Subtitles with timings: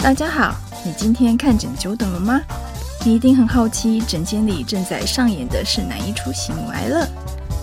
[0.00, 0.54] 大家好，
[0.84, 2.40] 你今天看诊久等了吗？
[3.04, 7.06] 你一定很好奇，诊间里正在上演的是哪一出喜怒哀乐？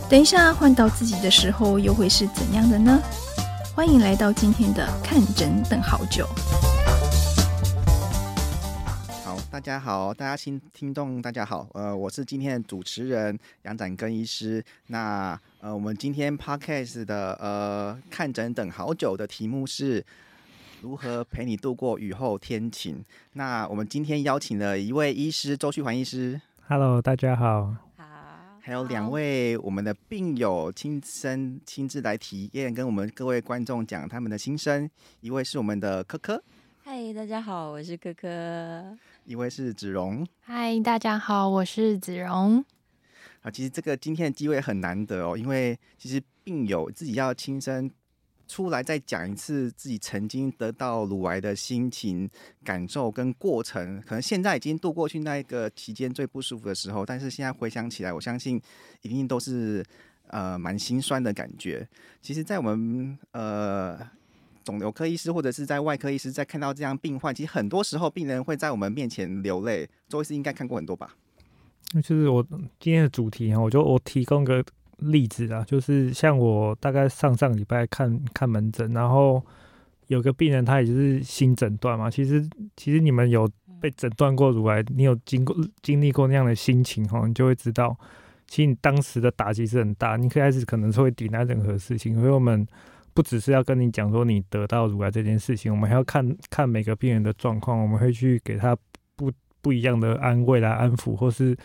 [0.10, 3.02] 等一下换到自己的时候，又会是怎样的呢？
[3.76, 6.28] 欢迎来到今天的看诊等好久。
[9.24, 14.64] 好，大家好，大家听听众大家好，呃，我是今天的主持人杨展根医师。
[14.88, 20.06] 那呃，我们今天 Podcast 的呃看诊等好久的题目是
[20.84, 23.02] 如何陪你度过雨后天晴。
[23.32, 26.42] 那我们今天邀请了一位医师周旭环医师。
[26.68, 27.74] Hello，大家好。
[28.60, 34.90] 还有两位我们的病友亲身亲自来体验，跟我们各位观众讲他们的心声。
[35.22, 36.44] 一位是我们的柯柯，
[36.84, 38.98] 嗨，大家好，我是柯柯。
[39.24, 42.64] 一位是子荣，嗨，大家好，我是子荣。
[43.42, 47.90] 啊，其实这个今天的机会很难得哦，因为其实病友自己要亲身。
[48.54, 52.30] 出来再讲一次自己曾经得到乳癌的心情、
[52.64, 58.62] 感受跟过程，可能现在已经度过去那一个期间最不舒服的时候，但是现在回想起来，我相信
[59.02, 59.84] 一定都是
[60.28, 61.88] 呃蛮心酸的感觉。
[62.22, 64.00] 其实，在我们呃
[64.64, 69.90] 肿瘤科医师或者是在外科医师在看到这样病患，其实很多时候病人会在我们面前流泪。
[70.08, 71.16] 周医师应该看过很多吧？
[72.04, 72.46] 就是我
[72.80, 74.64] 今天的主题哈，我就我提供个。
[75.12, 79.44] 例子啊，就是像我大概上上礼拜看看门诊，然后
[80.08, 82.10] 有个病人他也是新诊断嘛。
[82.10, 87.98] 其实其实你们有被诊断过乳癌，你有经过经历过那样的心情哈，你就会知道，
[88.48, 90.16] 其实你当时的打击是很大。
[90.16, 92.66] 你开始可能是会抵赖任何事情，所以我们
[93.14, 98.76] 不只是要跟你讲说你得到乳癌这件事情，我们还要看看每个病人的状况，我们会去给他
[99.16, 101.56] 不不一样的安慰来安抚，或是。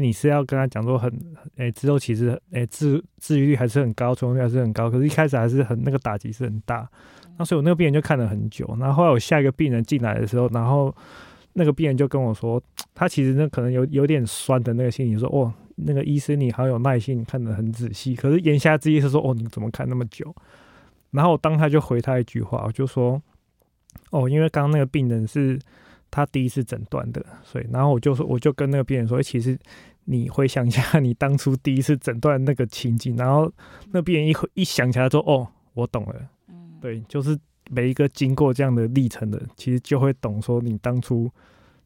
[0.00, 1.10] 欸、你是要跟他讲说很，
[1.56, 6.88] 诶、欸，之后其实，诶、欸，治治愈率还是很高，存活率还是很高，可是一开始还是很那个打击是很大。
[7.36, 10.94] 那所以我那个病人就看了很久，然后后来我下一个病人进来的时候，然后
[11.52, 12.62] 那个病人就跟我说，
[12.94, 18.14] 他其实那可能有有点酸的那个心理，说，哦，那个医生你好有耐心，你看得很仔细。
[18.14, 20.34] 可是言下之意是说，哦，你怎么看那么久？
[21.10, 23.20] 然后我当他就回他一句话，我就说，
[24.10, 25.58] 哦，因为刚刚那个病人是。
[26.12, 29.56] 他第一次诊断的，所以然后我就说，我就跟那个病人说，其实
[30.04, 33.50] 你回想一下，你当初第一次诊断那个情景，然后
[33.92, 36.14] 那病人一一想起来说，哦，我懂了，
[36.48, 37.38] 嗯，对，就是
[37.70, 41.30] 每一个经过这样的历程的，其实就会懂说，你当初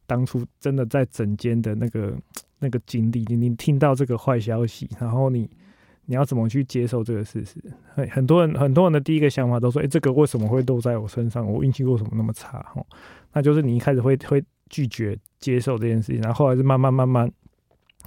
[0.07, 2.17] 当初真的在诊间的那个
[2.59, 5.49] 那个经历，你你听到这个坏消息，然后你
[6.05, 7.59] 你要怎么去接受这个事实？
[7.93, 11.45] 很很多人很多人的第一个想法都说，哎，这个为什么会落在我身上？
[11.45, 12.65] 我运气为什么那么差？
[12.75, 12.85] 哦。
[13.33, 17.29] 那就是你一开始会会拒绝接受这件事情，然后后来是慢慢慢慢，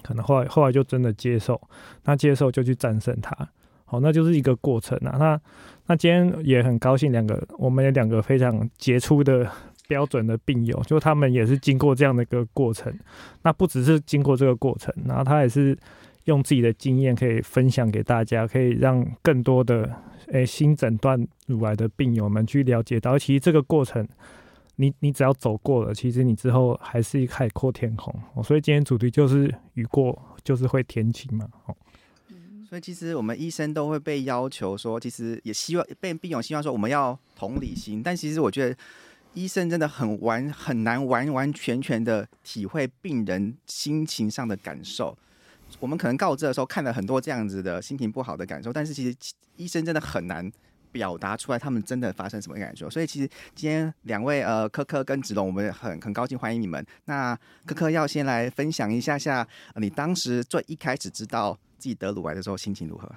[0.02, 1.60] 可能后来后来就真的接受，
[2.04, 3.36] 那接受就去战胜它，
[3.84, 5.16] 好，那就是一个过程啊。
[5.18, 5.40] 那
[5.86, 9.50] 那今天也很高兴，两个我们有两个非常杰出的
[9.86, 12.92] 标准的病友，就他们也是经过这样的一个过程，
[13.42, 15.76] 那不只是经过这个过程，然后他也是
[16.24, 19.90] 用自己的经验可以分享给大家，可以让更多的
[20.32, 24.06] 诶、新诊断乳癌的病友们去了解到，其实这个过程。
[24.80, 28.14] 你你只要走过了，其实你之后还是一海阔天空。
[28.34, 31.48] 哦所以今天主题就是雨过就是会天晴嘛。
[31.66, 31.76] 哦，
[32.68, 38.76] 所以其实我们医生都会被要求说，其实也希望被病友希望说我们要同理心，但其实我觉得
[39.34, 45.18] 医生真的很完很难完完全全的体会病人心情上的感受。
[45.80, 49.16] 我们可能告知的时候看了很多这样子的心情不好的感受，但是其实
[49.56, 50.50] 医生真的很难。
[50.92, 56.84] 表达出来他们真的发生什么感受，所以其实今天两位呃柯柯跟子龙，我们很很高兴欢迎你们。
[57.04, 59.46] 那柯柯要先来分享一下下，
[59.76, 63.10] 你当时最一开始知道自己得乳癌的时候心情如何？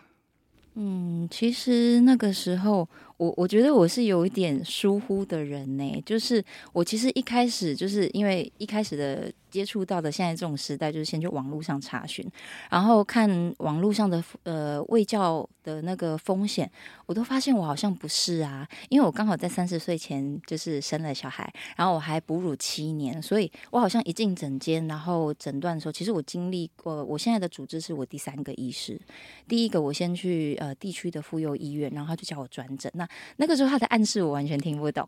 [0.75, 2.87] 嗯，其实那个时候。
[3.21, 6.43] 我我觉得我是有一点疏忽的人呢，就是
[6.73, 12.27] 我其实一开始就是因为一开始的接触到的现在这种时代，就是先去网络上查询，
[12.71, 16.71] 然后看网络上的呃卫教的那个风险，
[17.05, 28.99] 我都发现我好像不是啊，因为我刚好在三十岁前就是生了小孩，然后我还哺乳七年，所以我好像一进诊间，然后诊断的时候，其实我经历过，我现在的主治是我第三个医师，
[29.47, 33.07] 第一个我先去呃地区的妇幼医院，然后他就叫我转诊，那。
[33.37, 35.07] 那个时候他的暗示我完全听不懂，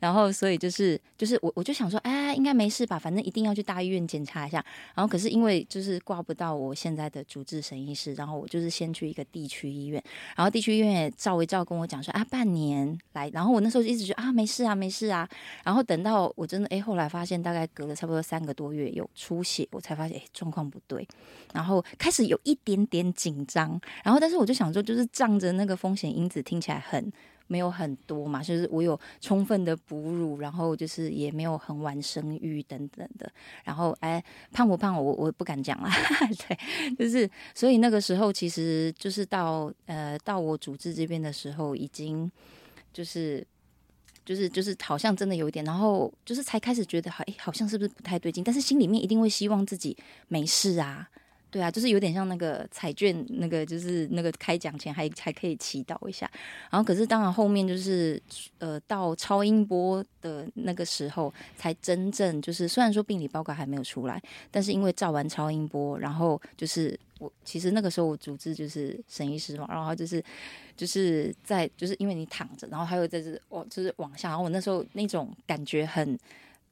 [0.00, 4.64] 然后所以就是就是我我就想说，哎，应该没事吧，反正一定要去大医院检查一下。
[4.94, 10.02] 然后可是因为就是挂不到我现在的主治神医师，然后我就是先去一个地区医院，
[10.36, 13.30] 然后地区医院也照一照跟我讲说啊，半年来。
[13.30, 15.26] 然后我那时候就一直觉得啊，没事啊，没事啊。
[15.64, 21.06] 然后等到我真的哎，后来发现大概隔了差不多三个多月有出血，我才发现哎，状况不对，
[21.54, 23.80] 然后开始有一点点紧张。
[24.02, 27.10] 然后但是我就想说，就是仗着那个风险因子听起来很。
[27.46, 33.30] 没有很多嘛，就是我有充分的哺乳，然后就是也没有很晚生育等等的。
[33.64, 35.90] 然后哎，胖不胖我我不敢讲啦，
[36.48, 42.30] 对，就是所以那个时候其实就是到呃到我主治这边的时候，已经
[42.92, 43.46] 就是
[44.24, 49.96] 就是就是好像真的有一点，然后就是才开始觉得好哎好像是不是不太对劲，但是心里面一定会希望自己
[50.28, 51.08] 没事啊。
[51.54, 56.28] 对啊，就是有点像那个彩券，那个就是那个开奖前还还可以祈祷一下，
[56.68, 58.20] 然后可是当然后面就是
[58.58, 64.20] 呃到超音波的那个时候才真正就是虽然说病理报告还没有出来，
[64.50, 70.20] 但是因为照完超音波，然后就是我其实那个时候我主治就是沈医师嘛，然后就是
[70.76, 76.18] 就是在就是因为你躺着，然后还有在这往就是往下，然后我那时候那种感觉很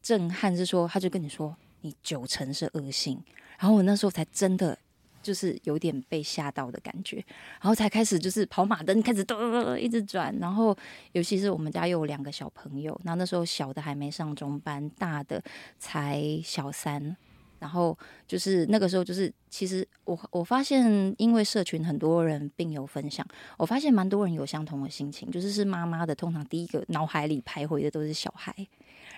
[0.03, 3.23] 震撼，是说他就跟你说你九成是恶性。
[3.63, 4.77] 然后我那时候才真的
[5.23, 7.25] 就是有点被吓到的感觉，
[7.61, 10.37] 然后才开始就是跑马灯，开始嘟嘟嘟一直转。
[10.41, 10.77] 然后
[11.13, 15.41] 尤其是我们家又有两个小朋友，然后那时候小的还没上中班，大的
[15.79, 17.17] 才小三。
[17.61, 23.25] 然后就是那个时候，就是其实我我发现，因为社群很多人病友分享，
[23.57, 28.53] 我发现蛮多人有相同的心情，就是是妈妈的，通常第一个脑海里徘徊的都是小孩。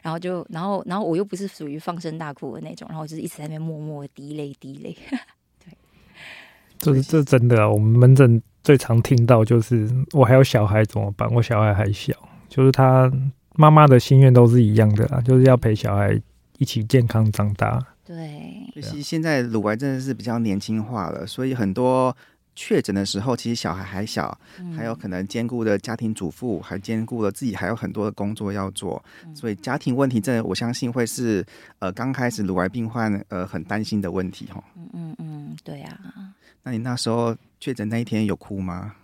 [0.04, 4.94] 然后就，然后，然后我又不是属于放声大哭的那种，然后就是一直在那边默默的滴泪滴泪。
[5.64, 5.72] 对，
[6.78, 7.70] 这是这真的啊！
[7.70, 11.26] 我们门诊最常听到就是，我还有小孩怎么办？
[11.32, 12.12] 我小孩还小，
[12.50, 13.10] 就是他
[13.54, 16.20] 妈妈的心愿都是一样的啦，就是要陪小孩
[16.58, 17.82] 一起健康长大。
[18.04, 22.14] 对，其实现在乳癌真的是比较年轻化了，所以很多。
[22.56, 24.36] 确诊的时候，其实小孩还小，
[24.76, 29.02] 还有可能兼顾的家庭主妇，还兼顾了自己，还有很多的工作要做，
[29.34, 31.44] 所以家庭问题，真的我相信会是
[31.78, 34.62] 呃刚开始乳癌病患呃很担心的问题哈。
[34.76, 35.98] 嗯嗯嗯，对啊。
[36.62, 38.94] 那你那时候确诊那一天有哭吗？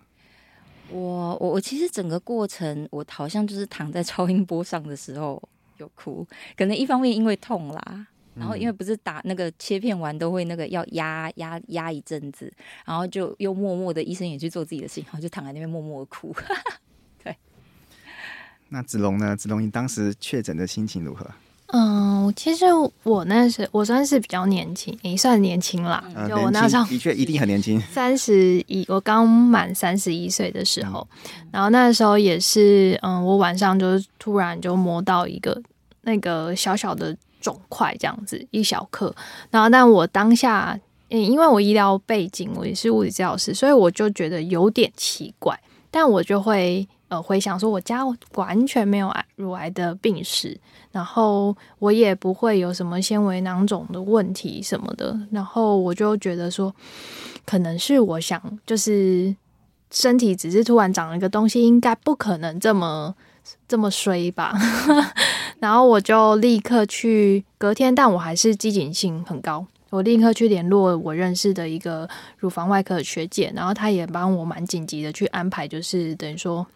[0.88, 5.41] 我我我其实整个过程，我好像就是躺在 超音波上的时候
[5.76, 6.26] 有哭，
[6.56, 8.06] 可能一方面因为痛啦。
[8.41, 12.51] 然后因为不是打那个切片完都会那个要压压压一阵子，
[12.87, 16.35] 然后就又默默的医生也去做自己的事情，然后就躺在那边默默的哭。
[17.23, 17.37] 对。
[18.71, 19.37] 那子龙呢？
[19.37, 21.31] 子龙，你当时确诊的心情如何？
[21.73, 22.65] 嗯，其实
[23.03, 26.03] 我那时我算是比较年轻，也算年轻啦。
[26.17, 35.63] 嗯、就我那时候的确一定很年轻， 三十一，我刚满三十一岁的时候，嗯、然后那时候也是，嗯，我晚上就是突然就摸到一个
[36.01, 37.17] 那个小小的。
[37.41, 39.15] 肿块这样子一小颗，
[39.51, 40.79] 然后但我当下，
[41.09, 45.59] 嗯，因为我医疗背景，我也是物理治疗师，所以我就觉得有点奇怪。
[45.91, 48.03] 但我就会呃回想说，我家
[48.35, 50.57] 完全没有癌乳癌的病史，
[50.93, 56.73] 然后我也不会有什么纤维囊肿的问题什么的，然后我就觉得说，
[57.45, 59.35] 可能是我想就是
[59.91, 63.15] 身体只是突然长了一个东西，应该不可能这么。
[63.67, 64.53] 这么衰吧，
[65.61, 72.09] 然后我就立刻去隔天，但我还是机警性很高，我立刻去联络我认识的一个
[72.39, 76.67] 乳房外科的学姐，然后她也帮我蛮紧急的去安排，就是等于说。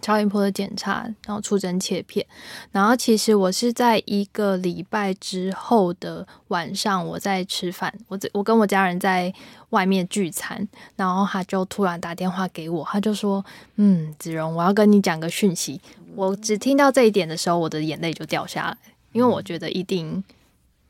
[0.00, 2.24] 超音波的检查，然后出针切片，
[2.70, 9.34] 然后其实我是在一个礼拜之后的晚上，我在吃饭，我我跟我家人在
[9.70, 13.44] 外面聚餐，然后他就突然打电话给我，他就说
[13.74, 15.80] ：“嗯，子荣，我要跟你讲个讯息。”
[16.18, 18.76] 我只听到这一点的时候，我的眼泪就掉下来，
[19.12, 20.24] 因为我觉得一定。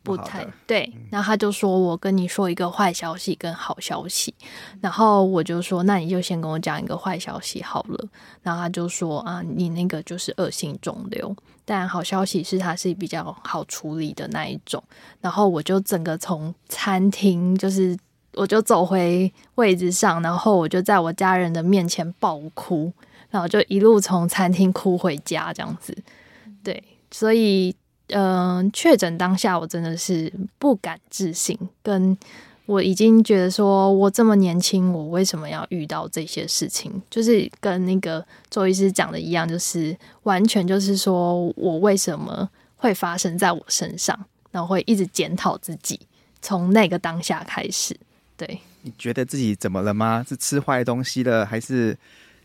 [0.00, 4.32] 不太对，然后他就说：“我跟你说一个坏消息跟好消息。”
[4.80, 8.08] 然后我就说：“那你就先跟我讲一个坏消息好了。”
[8.42, 14.82] 然后他就说：“啊，你那个就是恶性肿瘤，但好消息是它是比较好处理的那一种。”
[15.20, 17.94] 然后我就整个从餐厅，就是
[18.32, 22.90] 我就走回位置上，然后我就在我家人的面前爆哭，
[23.30, 25.96] 然后就一路从餐厅哭回家这样子。
[26.62, 27.74] 对，所以。
[28.10, 32.16] 嗯，确诊当下我真的是不敢置信，跟
[32.64, 36.90] 我已经觉得说，我这么年轻，我为什么要遇到这些事情？
[37.10, 44.18] 就是跟那个周医师讲的一样，就是完全就是说我为什么会发生在我身上，
[44.50, 46.00] 然后会一直检讨自己，
[46.40, 47.94] 从那个当下开始。
[48.38, 50.24] 对，你觉得自己怎么了吗？
[50.26, 51.94] 是吃坏东西了，还是？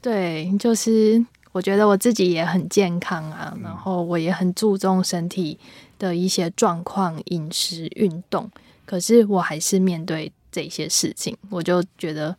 [0.04, 1.26] 对，就是。
[1.54, 5.56] 我觉得我自己也很健康啊，然后我也很注重身体
[6.00, 8.50] 的一些状况、饮食、运动。
[8.88, 12.36] 可是我还是面对这些事情，我就觉得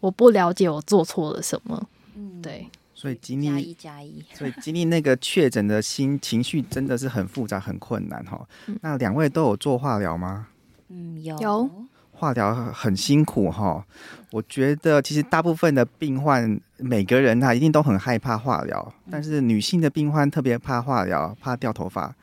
[0.00, 1.82] 我不了解我做错了什么。
[2.14, 8.46] 嗯，对，所以经历加一加一，所以经历那个确诊的心情绪真的是很复杂、很困难哈。
[8.82, 10.46] 那两位都有做化疗吗？
[10.90, 11.40] 嗯，有。
[11.40, 11.70] 有
[12.18, 13.86] 化疗很辛苦哈。
[14.30, 22.14] 我觉得其实大部分的病患，每个人他一定都很害怕化疗，但是女性的病患特别怕化疗，怕掉头发。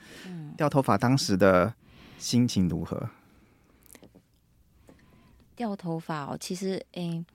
[0.57, 1.73] 掉头发当时的
[2.17, 3.09] 心情如何？
[5.55, 7.01] 掉头发哦，其实诶。
[7.01, 7.25] 欸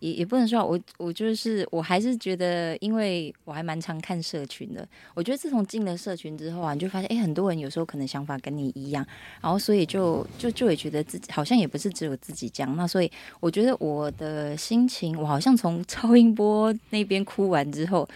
[0.00, 4.86] 也也不能说，我我就是我还是觉得，因为我还蛮常看社群的。
[5.14, 9.06] 我觉得自从进了社群之后啊，你就发现，哎，很多人有时候可能想法跟你一样，
[9.40, 12.76] 然后所以就就就会觉得自己好像也不是只有自己这样。
[12.76, 13.10] 那所以
[13.40, 18.08] 我觉得我的心情，我好像从 超音波那边哭完之后，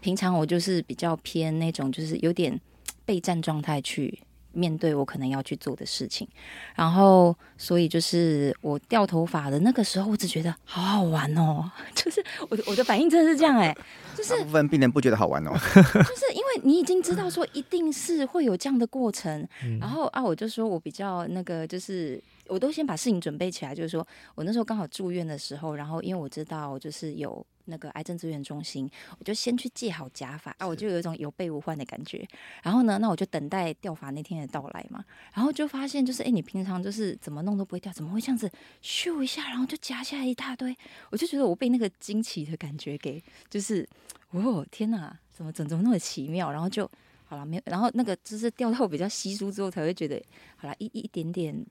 [0.00, 2.58] 平常我就是比较偏那种，就是有点
[3.04, 4.18] 备战状态去。
[4.56, 6.26] 面对我可能要去做的事情，
[6.74, 13.76] 然后所以就是我掉头发的那个时候，我只觉得好好玩哦， 就是我我的反应真的是这样哎，
[14.16, 19.46] 就是部分病人不觉得好玩哦， 就是因为你已经知道说一定是会有这样的过程，
[19.78, 22.22] 然后啊，我就说我比较那个就是。
[22.48, 32.26] 我都先把事情准备起来，就是说我那时候刚好住院的时候，然后因为我知道就是有那个癌症资源中心，我就先去借好假发啊，我就有一种有备无患的感觉。
[32.62, 35.04] 然后呢，那我就等待掉发那天的到来嘛，
[35.34, 38.50] 然后就发现就是，哎，你平常就是怎么弄都不会掉，怎么会这样子
[38.82, 40.76] 咻一下，然后就夹下来一大堆？
[41.10, 43.88] 我就觉得我被那个惊奇的感觉给就是，
[44.30, 46.50] 哦天哪，怎么怎么怎么那么奇妙？
[46.50, 46.90] 然后就
[47.24, 50.22] 好了，没有，然后那个就是掉到比较稀疏之后，才会觉得
[50.56, 51.66] 好了，一一点点。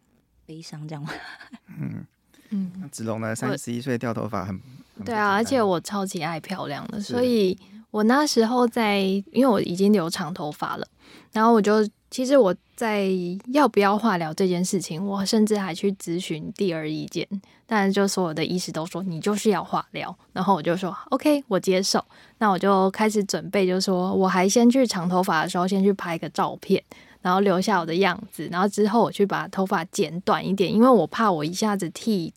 [0.48, 1.10] 悲伤这样吗？
[1.76, 2.06] 嗯
[2.50, 3.36] 嗯，子龙呢？
[3.36, 4.60] 三十一岁掉头发很，
[4.98, 7.58] 很对啊，而且我超级爱漂亮的，所以
[7.92, 10.88] 我那时候在，因为我已经留长头发了，
[11.32, 13.10] 然后我就其实我在
[13.54, 17.28] 要不要化疗这件事情，我甚至还去咨询第二意见，
[17.66, 22.04] 但是就所有的医师都说你就是要化疗，然后我就说 OK，我接受，
[22.38, 26.82] 那我就开始准备，就是说我还先去长头发的时候，先去拍个照片。
[27.26, 32.32] 然后留下我的样子，然后之后我去把头发剪短一点，因为我怕我一下子剃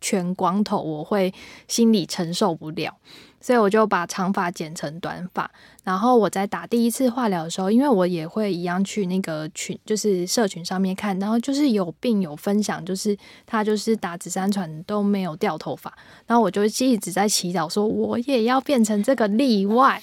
[0.00, 1.32] 全光头，我会
[1.68, 2.96] 心里承受不了。
[3.40, 5.48] 所以我就把长发剪成短发，
[5.84, 15.96] 然后我在打第一次化疗的时候，因为我也会一样去那个群，就是社群上面看，然后就是有病友分享，就是他就是打紫杉醇都没有掉头发，
[16.26, 20.02] 然后我就一直在祈祷说我也要变成这个例外，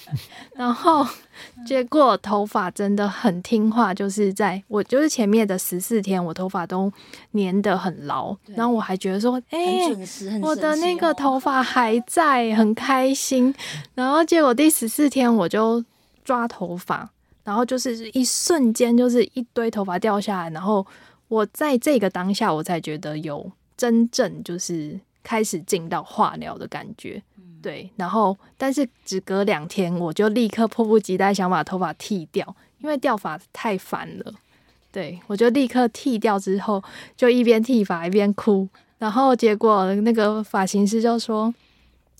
[0.54, 1.06] 然后
[1.66, 6.90] 结果头发真的很听话，就是在我就是前面的十四天，我头发都
[7.32, 13.26] 粘得很牢，然后我还觉得说，哎、欸，我的那个头发还在，很开心。
[13.26, 13.52] 心，
[13.94, 15.82] 然后结果第十四天我就
[16.22, 17.10] 抓头发，
[17.42, 20.86] 然后就是一瞬间就是一堆头发掉下来，然后
[21.26, 27.20] 我在这个当下我才觉得有真正就是开始进到化疗的感觉，
[27.62, 34.32] 对，然后但是只隔两天我就立刻迫不及待想把头发剃掉，因为掉发太烦了，
[34.92, 36.82] 对，我就立刻剃掉之后
[37.16, 41.54] 就一边剃发一边哭，然后结果那个发型师就说。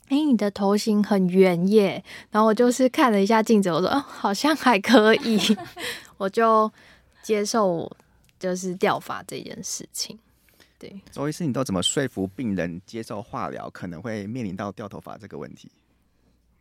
[0.08, 2.00] 哎，你的头型很圆耶！
[2.30, 5.36] 然后我就是看了一下镜子，我说，哦，好像还可以，
[6.16, 6.70] 我就
[7.24, 7.90] 接受
[8.38, 10.16] 就是掉发这件事情。
[10.78, 15.70] 对，周医师，你都怎么说服病人接受化疗可能会面临到掉头发这个问题？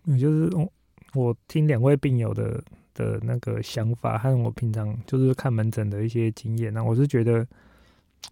[0.05, 0.71] 嗯，就是我
[1.13, 7.45] 我听两位病友的的那个想法，和我平常就是看门诊的一些经验，那我是觉得。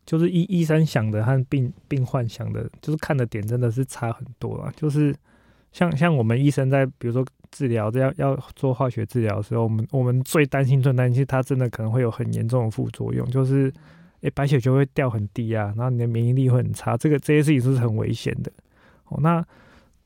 [0.08, 4.74] 就是医医生想的和病病患想的，就是看的点真的是差很多啊。
[4.76, 5.16] 就是
[5.72, 13.72] 像像我们医生在比如说治疗这要要做化学治疗的时候，我们我们最担心最担心，他真的可能会有很严重的副作用，就是
[14.24, 18.52] 诶、白血球会掉很低啊，然后你的免疫力会很差，这个这些事情是很危险的。
[19.06, 19.46] 哦，那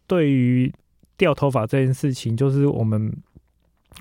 [0.05, 0.71] 对于
[1.17, 3.12] 掉头发这件事情，就是我们。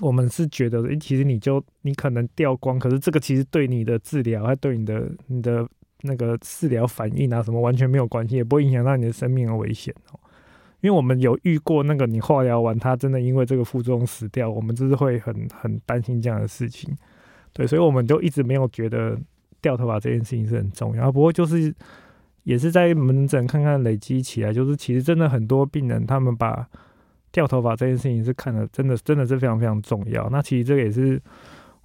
[0.03, 5.67] 我们是觉得，诶，其实你就你可能掉光，可是这个其实对你的治疗，还对你的你的
[6.03, 10.21] 那个治疗反应啊什么完全没有关系，也不会影响到你的生命的危险哦。
[10.83, 16.95] 因为我们有遇过那个你化疗完，他真的因为这个副作用死掉，我们就是会很很担心这样的事情。
[17.55, 19.19] 对，所以我们就一直没有觉得
[19.61, 21.11] 掉头发这件事情是很重要。
[21.11, 21.75] 不过就是
[22.43, 26.67] 也是在门诊看看累积起来，就是其实真的很多病人他们把。
[27.33, 30.27] 掉头发这件事情是看的，真的真的是非常非常重要。
[30.31, 31.21] 那其实这也是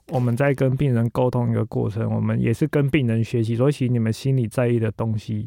[0.08, 3.54] 我们在跟病人沟通一个过程，我们也是跟病人学习。
[3.54, 5.46] 所以其实你们心里在意的东西，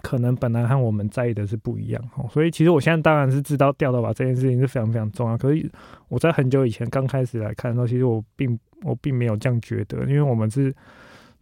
[0.00, 2.02] 可能本来和我们在意的是不一样。
[2.30, 5.38] 所以其实我现在当然是知道掉头发这件事情是非常非常重要。
[5.38, 5.70] 可是
[6.08, 10.74] 我在很久以前刚开始来看的时候，其实我并我并没有这样觉得，因为我们是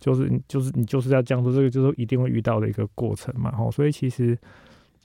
[0.00, 3.52] 就是就是你就是要这样做，这个就是一定会遇到的一个过程嘛。
[3.52, 4.36] 吼所以其实。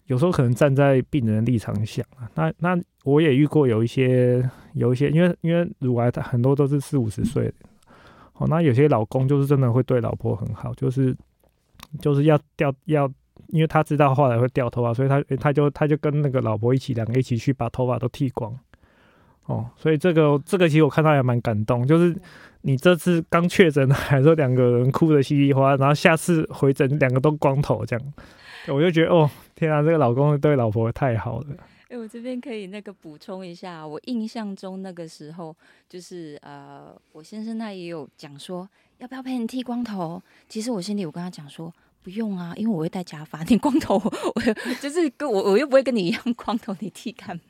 [0.07, 7.51] 有时候可能站在病人的立场想啊，那那我也遇过有一些有一些，因为因为乳癌他很多都是四五十岁，
[8.33, 11.17] 哦，那有些老公就是真的会对老婆很好，就是
[11.99, 13.11] 就是要掉要，
[13.47, 18.55] 因为他知道后来会掉头发，所以他他就他就跟那个老婆一起两个一起去把头发都剃光。
[19.45, 22.15] 哦，所以这个这个其实我看到也蛮感动，就是
[22.67, 28.13] 你这次刚确诊还说两个人哭得稀里哗啦，然后下次回诊两个都光头这样，
[28.69, 31.47] 我就觉得哦，天啊，这个老公对老婆太好了。
[31.89, 35.55] 哎、我这边可以那个补充一下，我印象中那个时候
[35.87, 38.67] 就是呃，我先生他也有讲说
[38.97, 40.19] 要不要陪你剃光头，
[40.49, 44.01] 其实我心里我跟他讲说不用啊，因为我会戴假发， 你光头
[44.33, 44.41] 我
[44.81, 47.43] 就是跟我我又不会跟你一样光头，你剃干嘛？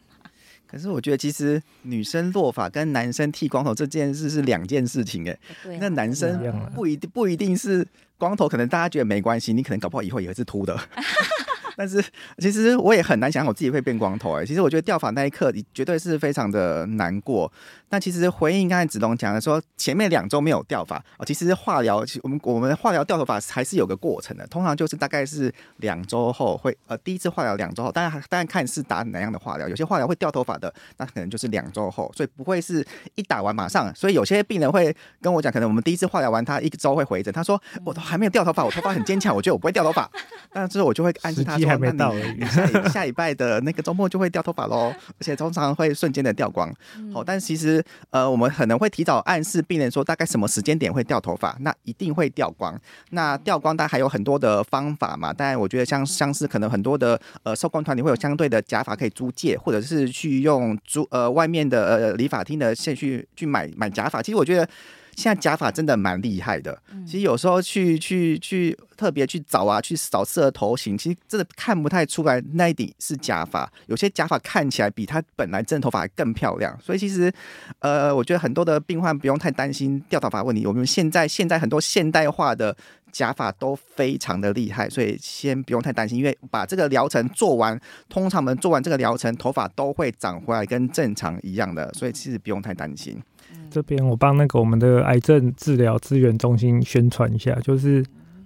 [0.67, 5.37] 可是我觉得，其实女生落发跟男生剃光头这件事是两件事情哎。
[5.63, 5.77] 对。
[5.77, 6.39] 那男生
[6.73, 10.77] 不一定不一定是光头，可能大家觉得没关系，你可能搞不好以后也会是秃的。
[11.75, 12.03] 但是
[12.37, 14.45] 其实我也很难想象我自己会变光头哎。
[14.45, 17.51] 其实我觉得掉发那一刻，你绝对是非常的难过。
[17.87, 33.93] 但其实回应刚才子龙讲的说，前面两周没有掉发哦，其实化疗，我们我们化疗掉头发还是有个过程的，通常就是大概是两周后会呃第一次化疗两周后，当然当然看是打哪样的化疗，有些化疗会掉头发的，那可能就是两周后，所以不会是一打完马上。
[33.95, 40.09] 所以有些病人会跟我讲，可能我们第一次化疗完，他一周会回诊，他说我都还没有掉头发，我头发很坚强，我觉得我不会掉头发。
[40.51, 46.73] 但是我就会暗示他说，还没到而已，下 下礼拜的那个周末就会掉头发喽，而且通常会瞬间的掉光。
[47.13, 52.79] 好，但其实呃我们可能会提早暗示病人说大概什么时间点会掉头发，那一定会掉光。
[53.11, 55.33] 那掉光，当然还有很多的方法嘛。
[55.33, 64.21] 当然，我觉得像像是可能很多的呃受光团体会有相对的假发可以租借，或者是去用租呃外面的呃理发厅的线去去买买假发。
[64.21, 64.67] 其实我觉得。
[65.15, 73.71] 现在假发真的蛮厉害的，其实有时候去去去特别去找啊，去找适合头型，其实真的看不太出来那一顶是假发。
[73.87, 77.31] 有些假发看起来比它本来真的头发还更漂亮，所以其实
[77.79, 80.65] 呃，我觉得很多的病患不用太担心掉头发问题。
[80.67, 82.75] 我们现在现在很多现代化的
[83.11, 87.79] 假发都非常的厉害，所以先不用太担心，因为把这个疗程做完，
[88.09, 93.21] 通常我们做完这个疗程，头发都会长回来，跟正常一样的，所以其实不用太担心。
[93.69, 98.05] 这边我帮那个我们的癌症治疗资源中心宣传一下，就是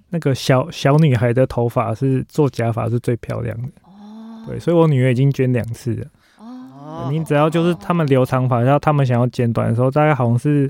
[0.10, 4.44] 那个小小女孩的头发是做假发是最漂亮的哦。
[4.48, 6.08] 对，所以我女儿已经捐两次了
[6.40, 7.10] 哦。
[7.12, 10.68] 你只要就是他们留长发，然后他们想要剪短的时候，大概好像是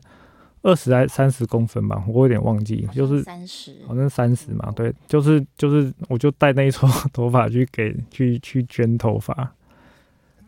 [0.62, 4.70] 二十还三十公分吧，我有点忘记，就是三十，好像三十嘛。
[4.76, 9.54] 对，就是就是，我就带那一撮头发去给 去去捐头发。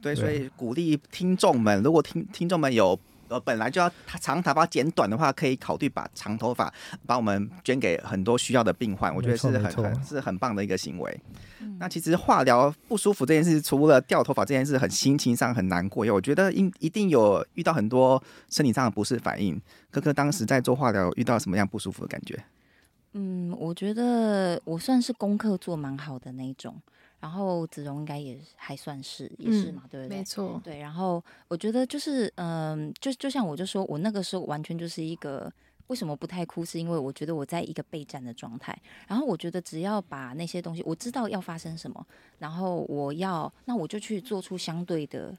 [0.02, 3.00] 对，所以鼓励听众们，如果听听众们有。
[3.32, 3.90] 呃，本来就要
[4.20, 6.72] 长头发剪短的话，可以考虑把长头发
[7.06, 11.20] 把我们捐给很多需要的病患，我觉得是很很是很棒的一个行为。
[11.62, 19.60] 嗯、那其实化疗不舒服这件事，除了掉头发这件事很心情上很难过，因为我觉得应一定有遇到很多身体上的不适反应。
[19.90, 22.38] 哥哥当时在做化疗遇到什么样不舒服的感觉？
[23.14, 26.82] 嗯，我觉得我算是功课做蛮好的那一种。
[27.22, 30.18] 然后子荣应该也还算是也是嘛，嗯、对不对？
[30.18, 30.80] 没错，对。
[30.80, 35.50] 然后我觉得就是，嗯，就就像我就说，我那个时候完全就是一个
[35.88, 38.78] 为什么不太哭，是因为我觉得我在一个备战的状态。
[39.08, 42.06] 然后我觉得只要把那些东西，我知道要发生什么，
[42.40, 45.38] 然后我要，那我就去做出相对的。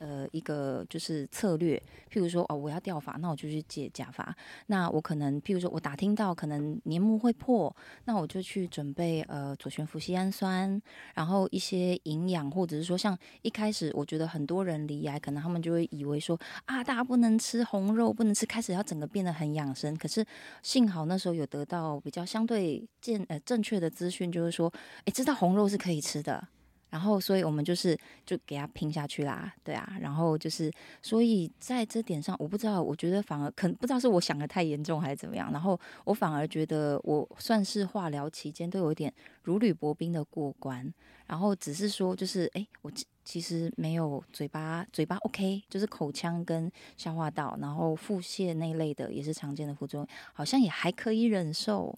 [0.00, 1.76] 呃，一个就是策略，
[2.10, 4.34] 譬如说，哦，我要掉发，那我就去借假发。
[4.66, 7.74] 那我可能，譬如说，我打听到可能黏膜会破，
[8.06, 10.80] 那我就去准备呃左旋辅醯氨酸，
[11.14, 19.94] 然后一些营养，或者是说，像一开始我觉得很多人罹癌，可能他们就会以为说啊，大家不能吃红肉，不能吃，开始要整个变得很养生。
[19.98, 20.24] 可是
[20.62, 24.72] 幸好那时候有得到比较相对健呃正确的资讯，就是说，
[25.04, 26.48] 诶，知道红肉是可以吃的。
[26.90, 29.96] 然后，所以我们就是就给他拼下去啦，对啊。
[30.00, 35.52] 然后就是，所以在这点上，我不知道，我觉得反而可能不知道是我想的太严重还是怎么样。
[35.52, 39.12] 然后我反而觉得，我算是化疗期间都有一点
[39.44, 40.92] 如履薄冰的过关。
[41.26, 42.90] 然后只是说，就是哎，我
[43.24, 51.96] 其实没有嘴巴嘴巴 OK，就是口腔跟消化道，然后腹泻那类的也是常见的副作用，好像也还可以忍受。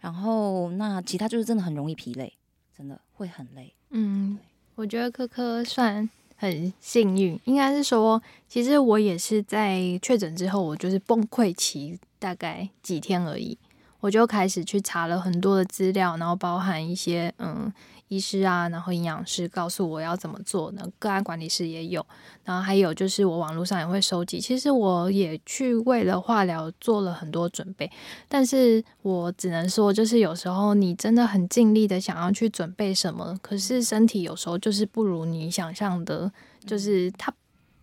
[0.00, 2.32] 然后那其他就是真的很容易疲累。
[2.74, 3.72] 真的会很累。
[3.92, 4.38] 嗯，
[4.74, 13.56] 我觉得科科算很幸运，应该是说，其实我也是在确诊之后，我就是崩溃期大概几天而已，
[14.00, 17.72] 我就开始去查了很多的资料，然后包含一些嗯。
[18.12, 20.86] 医师啊，然后营养师告诉我要怎么做呢？
[20.98, 22.04] 个案管理师也有，
[22.44, 24.38] 然后还有就是我网络上也会收集。
[24.38, 27.90] 其实我也去为了化疗做了很多准备，
[28.28, 36.30] 但是我只能说，就是有时候你真的很尽力的想要去准备什么，可是身体有时候就是不如你想象的，
[36.66, 37.32] 就是它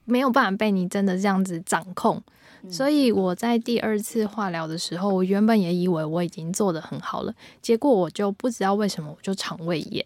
[0.06, 2.22] 没有办法被你真的这样子掌控。
[2.62, 10.06] 嗯所以我在第二次化疗的时候，我原本也以为我已经做得很好了，结果我就不知道为什么我就肠胃炎。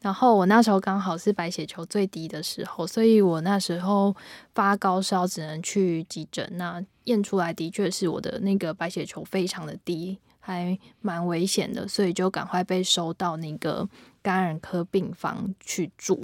[0.00, 4.14] 然后我那时候刚好是白血球最低的时候，所以我那时候
[4.54, 6.48] 发高烧，只能去急诊。
[6.52, 13.88] 那验出来的确是我的那个白血球非常的低，还蛮危险的，所以就赶快被收到那个
[14.22, 16.22] 感染科病房去住。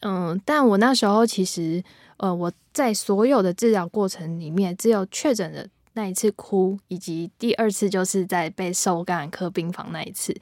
[0.00, 1.82] 嗯，但我那时候其实，
[2.18, 5.68] 呃，我在所有的治疗过程里面，只有确诊的
[5.98, 10.32] 那一次哭，以及第二次就是在被收感染科病房那一次，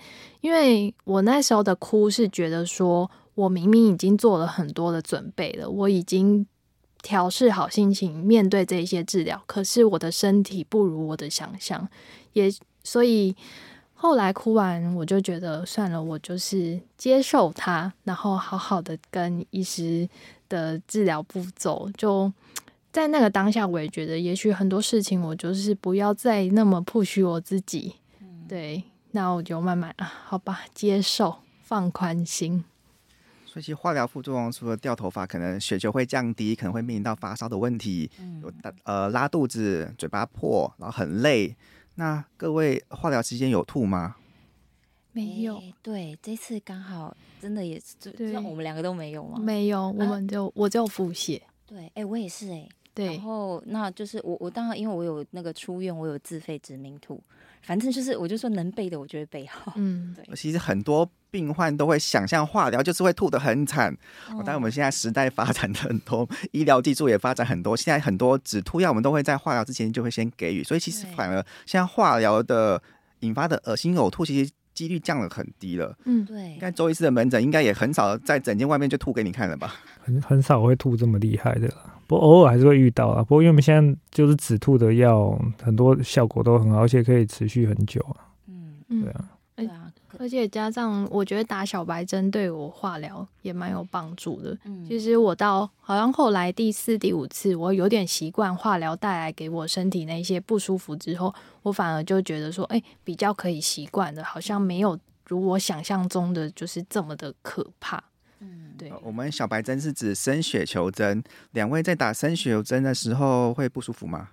[0.43, 6.47] 因为我那时候的哭是觉得说，我明明已经做了很多的准备了，我已经
[7.01, 11.89] 调试好心情面对这些治疗，可是我的身体不如我的想象，
[12.35, 12.53] 也
[12.85, 13.35] 所以
[13.95, 20.07] 后来哭完，我就觉得算了，我就是接受它，然后好好的跟医师
[20.51, 22.31] 的治疗步骤就。
[22.97, 27.97] 在那个当下，我也觉得，也许很多事情我就是不要再那么 push 我自己。
[28.49, 32.65] 对，那我就慢慢啊，好吧，接受，放宽心。
[33.45, 38.11] 所以其实化疗副作用除了掉头发，可能血球会降低，可能会面临到发烧的问题，
[38.43, 38.51] 有
[38.85, 41.55] 呃拉肚子、嘴巴破，然后很累。
[41.97, 44.17] 那各位化疗期间有吐吗？
[45.13, 49.39] 没有，欸、对，这次刚好真的也是，就就我们两个都没有吗？
[49.39, 51.43] 没有，我们就、啊、我就腹泻。
[51.67, 52.69] 对，哎、欸，我也是哎、欸。
[52.97, 57.23] 对，然后那就是我我当然因为我有那个出院，我有自费指明吐，
[57.61, 59.75] 反正就是我就说能备的我就会备好。
[59.77, 60.35] 嗯，对。
[60.35, 63.95] 其实很多病患都会想象化疗就是会吐得很惨。
[64.31, 72.83] 哦，但我们现在时代发展的很多，医疗技术也发展很多，现在很多止吐药我们都会在化疗之前就会先给予，所以其实反而现在化疗的
[73.21, 75.97] 引发的恶心呕吐，其实几率降了很低了。
[76.05, 76.51] 嗯，对。
[76.53, 79.75] 应该周医师的门诊应该也很少在诊间外面就吐给你看了吧？
[80.05, 81.95] 很很少会吐这么厉害的啦。
[82.07, 83.23] 不过偶尔还是会遇到啊。
[83.25, 88.31] 不过因为我们现在就是止吐的药，很多效果都很好，而且可以持续很久啊。
[88.47, 89.91] 嗯，对啊，对啊。
[90.19, 94.57] 而且加上我觉得打小白针对我化疗也蛮有帮助的。
[94.65, 108.03] 嗯，其实我到好像后来第四、第五次，我有点习惯化疗带来给我身体那些不舒服之后，我反而就觉得说，哎、欸，比较可以习惯的，好像没有如我想象中的就是这么的可怕。
[108.41, 108.93] 嗯，对。
[109.03, 114.29] 我们小白针是指生血球针，两位在打生血球针的时候会不舒服吗？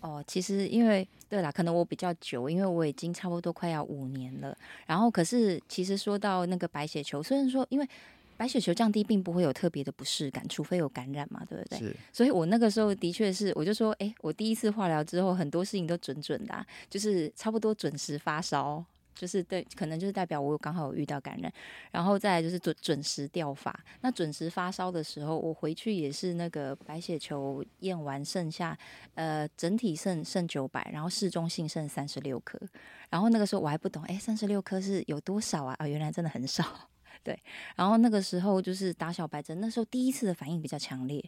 [0.00, 4.56] 哦，其实因为对啦，可能我比较久，因为我已经差不多快要五年了。
[4.86, 7.88] 然后，可是其实说到那个白血球，虽然说因为
[8.36, 11.78] 白血球降低，并不会有特别的不适感，除非有感染嘛，对不对？
[11.78, 11.96] 是。
[12.12, 18.84] 所以我那个时候的确是，我就说，哎，我第一次化疗之后，很多事情都准准的啊，就是差不多准时发烧。
[19.16, 21.52] 就是对，可能就是代表我刚好有遇到感染，
[21.90, 23.74] 然后再来就是准准时掉发。
[24.02, 28.78] 那准时发烧的时候，我回去也是那个白血球验完剩下，
[29.14, 32.60] 呃，整体剩剩九百，然后市中性剩三十六颗。
[33.08, 35.74] 然后那个时候我还不懂，哎，三十六颗是有多少啊？
[35.78, 36.64] 啊，原来真的很少。
[37.24, 37.36] 对，
[37.74, 41.24] 然后那个时候就是打小白针，那时候第一次的反应比较强烈，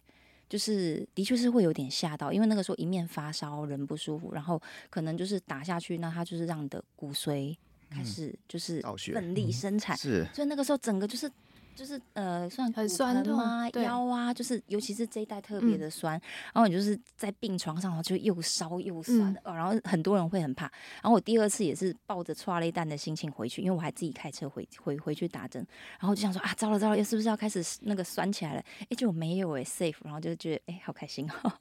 [0.49, 7.57] 就是的确是会有点吓到，因为那个时候一面发烧，人不舒服，然后可能就是打下去，那它就是让你的骨髓。
[7.91, 11.31] 开始就是奋力生产，是，所以那个时候整个就是
[11.75, 16.21] 就是呃，算很酸痛啊，腰啊，就是尤其是这一带特别的酸，
[16.53, 20.65] 然后你就是在病床上，然后就又烧又酸，哦然后很多人会很怕。
[20.97, 25.65] 然后我第二次也是抱着抓了一蛋的心情回去，因为我还自己开车回回回去打针，
[26.01, 28.65] 然后就想说啊，糟了糟了，是不是要开始那个酸起来了？
[28.91, 31.53] 哎，就没有哎，safe，然后就觉得哎，好开心哦。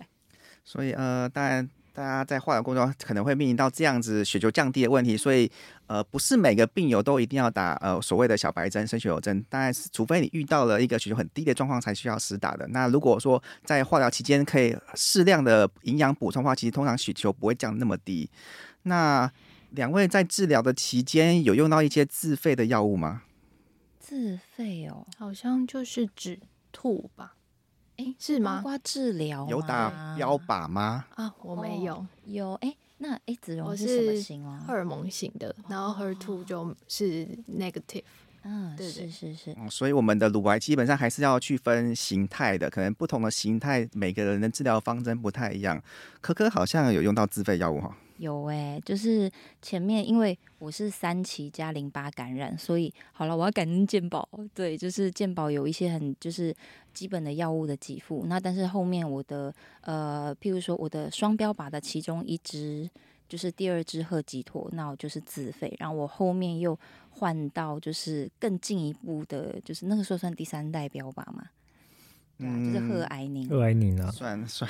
[0.64, 1.68] 所以呃，当然。
[1.98, 5.50] 大家在化疗过程中可能会面临到这样子血球降低的问题，所以
[5.88, 12.64] 呃，不是每个病友都一定要打呃所谓的小白针、生血球针，当然是除非你遇到了一个血球很低的状况才需要施打的。
[12.68, 18.30] 那如果说在化疗期间可以适量的营养补充的话，其实通常血球不会降那么低。
[18.84, 19.28] 那
[19.70, 23.22] 两位在治疗的期间有用到一些自费的药物吗？
[23.98, 26.38] 自费哦，好像就是止
[26.70, 27.34] 吐吧。
[27.98, 28.56] 哎，是吗？
[28.56, 31.04] 包括治疗有打标靶吗？
[31.16, 31.94] 啊，我没有。
[31.96, 34.62] 哦、有哎，那哎，子荣是什么型啊？
[34.66, 37.26] 荷尔蒙型的，然后 HER2 就是
[37.58, 38.04] negative。
[38.44, 39.54] 嗯，对对是是是。
[39.58, 45.82] 嗯，所以我们的乳癌基本上还是要去分形态的，可能不同的形态，每个人的治疗方针不太一样。
[46.20, 47.96] 可可好像有用到自费药物哈。
[48.18, 49.30] 有哎、欸，就是
[49.62, 54.28] 前面因为我是三期加淋巴感染，所以好了，我要感恩健保。
[54.52, 56.54] 对，就是健保有一些很就是
[56.92, 58.26] 基本的药物的给付。
[58.26, 62.90] 那但是后面我的呃，譬如说我的双标靶的其中一支
[63.28, 65.74] 就是第二支赫吉妥，那我就是自费。
[65.78, 66.78] 然后我后面又
[67.10, 71.44] 换到就是更进一步的，就是那个时候算第三代标靶嘛，
[72.38, 74.68] 嗯，就是赫艾宁，赫艾宁啊，算算。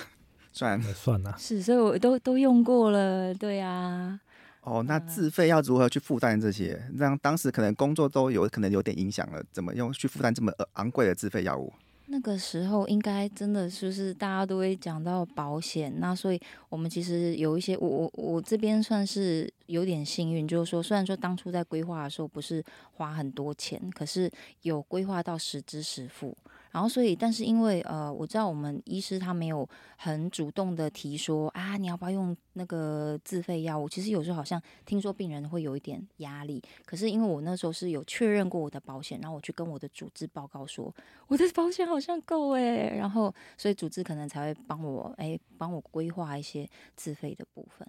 [0.59, 4.19] 算算了，是，所以我都都用过了，对啊。
[4.63, 6.83] 哦，那自费要如何去负担这些？
[6.97, 11.73] 让当时可能工作都有可能有点影响了，怎么用去负担这么昂贵的自费药物？
[12.07, 24.31] 那个时候应该真的就是大家都会讲到保险，那所以我们其实有一些，我我我这边算是有点幸运，就是说虽然说当初在规划的时候不是花很多钱，可是
[24.63, 26.37] 有规划到实支实付。
[26.79, 33.89] 然后，所以，但是因为呃，我知道我们医师他没有很主动的提说啊，你要不要用那个自费药物？
[33.89, 36.63] 其实有时候好像听说病人会有一点压力。
[36.87, 40.95] 可是因为我那时候是有确认过我的保险，然后我去跟我的主治报告说，
[41.27, 42.95] 我的保险好像够诶。
[42.97, 46.65] 然后所以主治可能才会帮我诶，帮我规划一些
[46.95, 47.89] 自费的部分。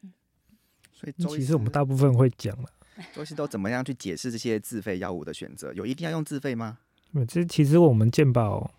[0.91, 2.67] 所以其实我们大部分会讲了，
[3.13, 5.71] 周医师都怎么样去解释这些自费药物的选择？
[5.73, 6.79] 有一定要用自费吗？
[7.27, 8.69] 这其实我们健保，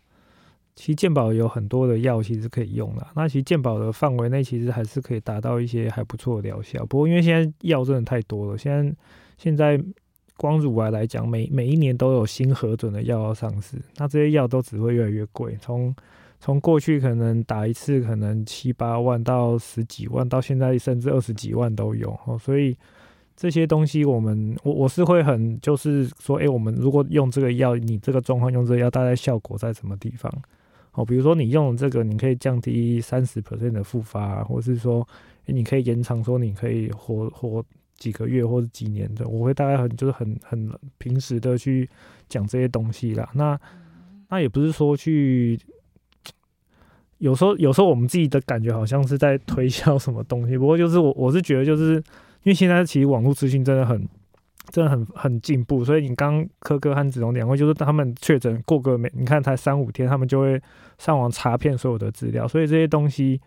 [0.74, 3.09] 其实健保有很多的药其实可以用了。
[3.14, 6.85] 那其实健保的范围内，其实还是可以达到一些还不错的疗效。
[6.87, 8.94] 不过因为现在药真的太多了，现在
[9.37, 9.83] 现在
[10.37, 15.56] 光乳癌来讲，每每一年都有新核准的药要上市，那这些药都只会越来越贵。
[15.61, 15.94] 从
[16.38, 22.18] 从过去可能打一次可能七八万到十几万，到现在甚至二十几万都有。
[22.26, 22.76] 哦，所以。
[23.37, 30.30] 这些东西，我们我我是会很就是说，哎，我们如果用这个药，你这个状况用这个药，大概效果在什么地方？
[31.00, 35.06] 哦，比如说你用这个，你可以降低三十 percent 的复发，或是说，
[35.46, 37.64] 哎，你可以延长，说你可以活活
[37.96, 39.26] 几个月或者几年的。
[39.26, 41.88] 我会大概很就是很很平时的去
[42.28, 43.28] 讲这些东西啦。
[43.34, 43.58] 那
[44.28, 45.58] 那也不是说去，
[47.18, 52.02] 有时候有时候我们自己的感觉好像是在推销什么东西，不过就是我我是觉得就是。
[52.42, 54.08] 因为现在其实网络资讯真的很、
[54.70, 60.61] 真的很、很进步，所以你刚科哥和子龙两位就是他们确诊过个没，你看才三五天，他们就会
[60.98, 63.40] 上网查遍所有的资料，所以这些东西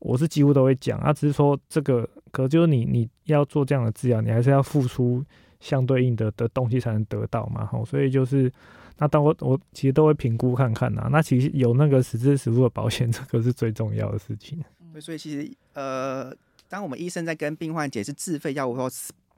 [0.00, 1.12] 我是几乎都会讲啊。
[1.12, 5.24] 只是说这个，可就是你你要做这样的治疗，你还是要付出
[5.60, 7.64] 相对应的的东西才能得到嘛。
[7.64, 8.52] 吼，所以就是
[8.98, 11.08] 那当我我其实都会评估看看呐。
[11.10, 14.62] 那其实有那个实质实付的保险，这个是最重要的事情。
[15.00, 16.34] 所以其实呃。
[16.66, 18.88] 当我们医生在跟病患解释自费药物后，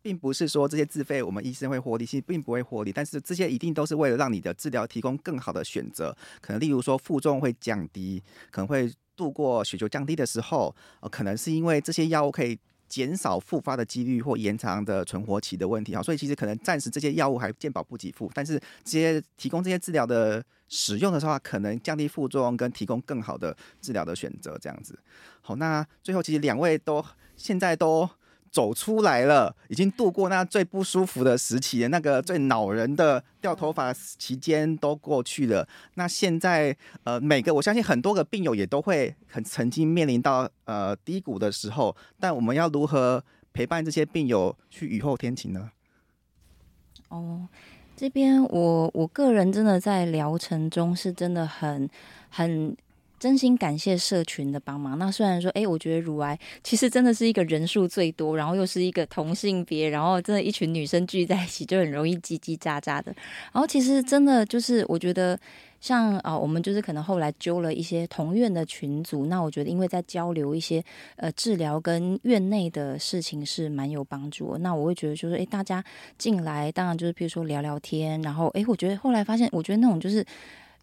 [0.07, 2.93] 并不是说这些自费我们医生会获利，其实并不会获利。
[2.93, 12.57] 但是这些一定都是为了让你的治疗提供更好的选择，可能例如说负重会降低，可能会度过血球降低的时候，呃，可能是因为这些药物可以
[12.89, 16.01] 减少复发的几率或延长的存活期的问题啊。
[16.01, 24.97] 所以其实可能暂时这些药物还健保不给付，但是这些提供这些治疗的使用的时候，可能降低副作用跟提供更好的治疗的选择这样子。
[25.41, 27.05] 好，那最后其实两位都。
[27.39, 28.09] 现在都
[28.57, 35.69] 走出来了，已经度过那最不舒服的时期，那个最恼人的掉头发期间都过去了。
[35.97, 45.71] 那现在，呃，每个我相信很多个病友也都会很曾经面临到呃低谷的时候，但我们要如何陪伴这些病友去雨后天晴呢？
[47.11, 47.47] 哦，
[47.95, 51.91] 这边我我个人真的在疗程中是真的很
[52.31, 52.75] 很。
[53.27, 54.97] 真心感谢社群的帮忙。
[54.97, 63.13] 那虽然说，哎，我觉得乳癌其实真的是一个人数最多，然后又是一个同性别，然后真的，一群女生聚在一起就很容易叽叽喳喳的。
[63.53, 65.37] 然后其实真的就是，我觉得
[65.81, 70.81] 像啊，我们就是可能后来揪了一些同院的群组，那我觉得因为在交流一些
[71.17, 74.57] 呃治疗跟院内的事情是蛮有帮助。
[74.59, 75.83] 那我会觉得就是，哎，大家
[76.17, 80.25] 进来，当然就是比如说聊聊天，然后哎，我觉得后来发现，我觉得那种就是。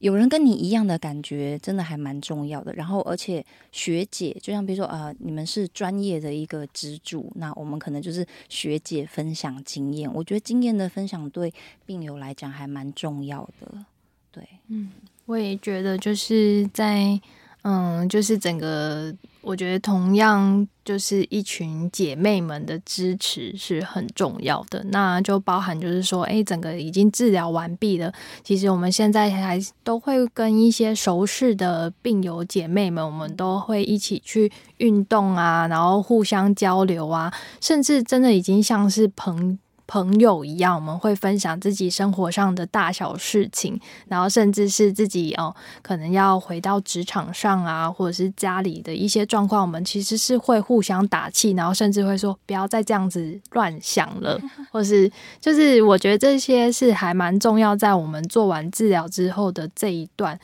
[0.03, 2.73] 有人跟你一样的感觉，真的还蛮重要的。
[2.73, 10.13] 然后，而且学姐，就像比如说，啊，你们是专业的一个支柱，那我们可能就是学姐分享经验。
[10.13, 11.53] 我觉得经验的分享对
[11.85, 13.85] 病友来讲还蛮重要的。
[14.29, 14.91] 对，嗯，
[15.25, 17.19] 我也觉得就是在。
[17.65, 24.83] 嗯，就是整个，我觉得同样就是一群姐妹们的支持是很重要的。
[24.85, 28.11] 那就包含就是说，哎，整个已经治疗完毕了，
[28.43, 39.59] 其实我们现在还都会跟一些熟识的病友姐妹们，我们都会一起去运动啊，然后互相交流啊，甚至真的已经像是朋。
[39.85, 54.39] 朋友一样，我们会分享自己生活上的大小事情，然后甚至是自己哦，可能要回到职场上啊，或者是家里的一些状况，我们其实是会互相打气，然后甚至会说不要再这样子乱想了，
[54.71, 60.39] 或是就是我觉得这些是还蛮重要，在我们做完治疗之后的这一段，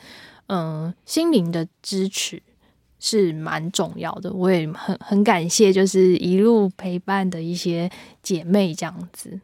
[0.48, 2.42] 嗯、呃，心灵的支持。
[3.00, 7.90] 是蛮重要的，我也很很感谢，就是一路陪伴的一些
[8.22, 9.40] 姐妹这样子。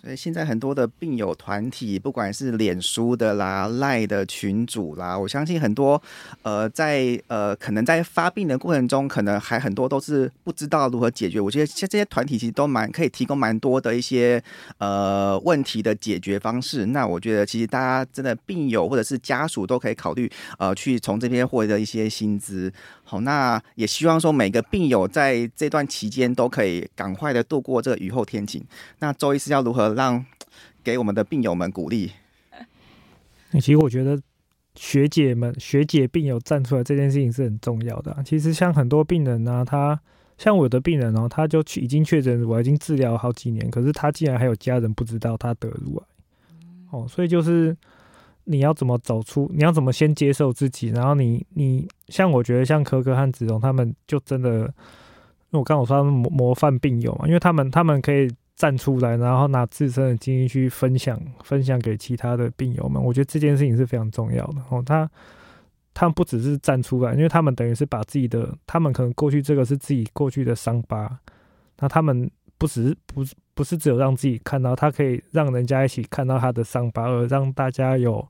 [0.00, 6.00] 所以，现在很多的病友团体，不管是脸书的啦、赖的群组啦，我相信很多
[6.40, 11.38] 呃，在呃，可能在发病的过程中，可能还很多都是不知道如何解决。
[11.38, 14.42] 我觉得像这些团体其实都蛮可以提供蛮多的一些
[14.78, 16.86] 呃问题的解决方式。
[16.86, 22.72] 那我觉得其实大家真的病友或者是家属都可以考虑呃，去从这边获得一些薪资。
[23.04, 28.64] 好，那也希望说每个病友在这段期间都可以赶快的度过这个雨后天晴。
[29.00, 30.24] 那周医师要如何让
[30.82, 32.12] 给我们的病友们鼓励？
[33.54, 34.20] 其实我觉得
[34.74, 38.22] 学姐们、学姐病友站出来这件事情是很重要的啊。
[38.22, 40.00] 其实像很多病人呢，他
[40.38, 46.04] 像我的病人哦，他就去已经确诊，我已经治疗好几年，可是他竟然还有家人不知道他得乳癌。
[46.90, 47.76] 哦，所以就是。
[48.44, 49.48] 你要怎么走出？
[49.54, 50.88] 你要怎么先接受自己？
[50.88, 54.56] 然后你你像我觉得像可可和子龙他们就真的，因
[55.50, 63.02] 为我刚刚我说他们模模范病友嘛，因为他们他们可以站出来，然后拿自身的经历去分享分享给其他的病友们。
[63.02, 64.82] 我觉得这件事情是非常重要的哦。
[64.84, 65.10] 他
[65.94, 71.18] 他们不只是站出来，因为他们等于是把自己的，他们可能过去这个是自己过去的伤疤，
[71.78, 73.24] 那他们不只是不。
[73.52, 78.26] 不是只有让自己看到，他可以让人家一起看到他的伤疤，而让大家有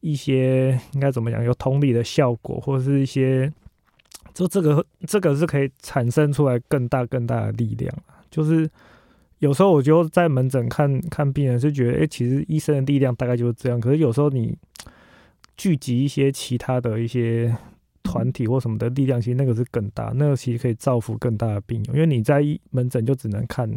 [0.00, 3.52] 一些应该怎么讲，有同理的效果，或者是一些，
[4.32, 7.94] 就这个这个是可以产生出来更大更大的力量。
[8.30, 8.66] 就是
[9.38, 13.80] 有时候我就在门诊看看病人，是觉得，哎，其实医生的力量大概就是这样。
[13.80, 14.56] 可是有时候你
[15.56, 17.54] 聚集一些其他的一些
[18.02, 21.94] 团体或什么的力量，其实那个是更大，那个其实可以造福更大的病友。
[21.94, 23.70] 因为你在门诊就只能看。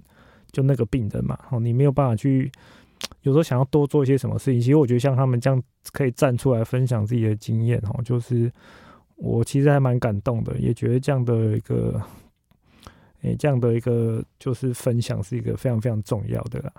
[0.54, 2.50] 就那个病人嘛，哦，你没有办法去，
[3.24, 4.62] 有时候想要多做一些什么事情。
[4.62, 8.50] 其实我觉得像他们这样可以站出来分享自己的经验，哦，就是
[9.17, 12.02] 我其实还蛮感动的，也觉得这样的一个，
[13.36, 16.72] 这样的一个就是分享是一个非常非常重要的啦。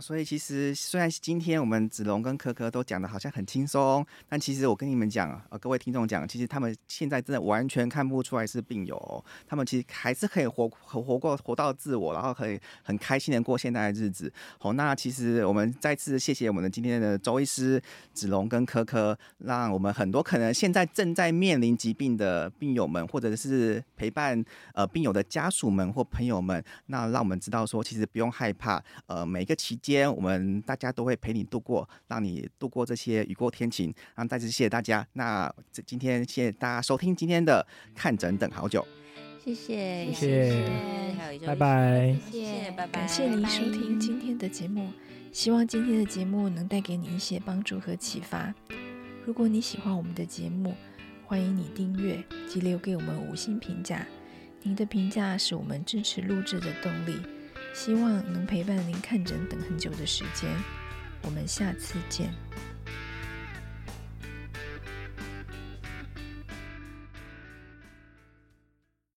[0.00, 14.32] 所以其实虽然今天我们子龙跟可可都讲的好像很轻松，但其实我跟你们讲，呃，各位听众讲，其实他们现在真的完全看不出来是病友，他们其实还是可以活活活过活到自我，然后可以很开心的过现在的日子。
[14.58, 17.80] 好，那其实我们再次谢谢我们的今天的周医师
[18.12, 29.78] 子龙跟可可，让我们很多可能现在正在面临疾病的病友们，或者是陪伴呃病友的家属们或朋友们，那让我们知道说，其实不用害怕，呃，每个期。
[29.84, 33.94] 今天我们大家都会陪你度过，让你度过这些雨过天晴。
[34.14, 35.06] 然后再次谢谢大家。
[35.12, 38.82] 那这今天谢谢大家收听今天的看诊等好久，
[39.44, 40.50] 谢谢谢
[41.38, 44.90] 谢，拜拜，谢谢拜拜，感谢您收听今天的节目，
[45.30, 48.54] 希望今天的节目能带给你一些帮助和启发。
[49.26, 50.74] 如果你喜欢我们的节目，
[51.26, 54.06] 欢迎你订阅及留给我们五星评价，
[54.62, 57.33] 您的评价是我们支持录制的动力。
[57.74, 60.48] 希望能陪伴您看诊等很久的时间，
[61.22, 62.32] 我们下次见。